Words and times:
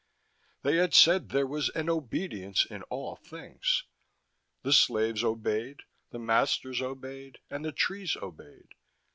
They 0.63 0.77
had 0.77 0.95
said 0.95 1.29
there 1.29 1.45
was 1.45 1.69
an 1.75 1.87
obedience 1.87 2.65
in 2.65 2.81
all 2.89 3.17
things. 3.17 3.83
The 4.63 4.73
slaves 4.73 5.23
obeyed, 5.23 5.83
the 6.09 6.17
masters 6.17 6.81
obeyed, 6.81 7.37
the 7.49 7.71
trees 7.71 8.17
obeyed. 8.19 8.73